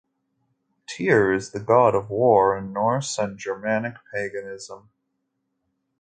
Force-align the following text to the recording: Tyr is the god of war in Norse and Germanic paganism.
Tyr 0.87 1.31
is 1.31 1.51
the 1.51 1.59
god 1.59 1.93
of 1.93 2.09
war 2.09 2.57
in 2.57 2.73
Norse 2.73 3.19
and 3.19 3.37
Germanic 3.37 3.97
paganism. 4.11 4.89